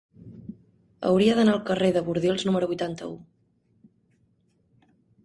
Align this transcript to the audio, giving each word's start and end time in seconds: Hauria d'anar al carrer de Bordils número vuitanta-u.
Hauria 1.09 1.35
d'anar 1.39 1.53
al 1.57 1.61
carrer 1.67 1.89
de 1.97 2.03
Bordils 2.07 2.45
número 2.47 2.71
vuitanta-u. 2.71 3.13